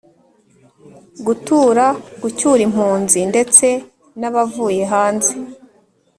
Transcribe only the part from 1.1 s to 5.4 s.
gutura gucyura impunzi ndetse nabavuye hanze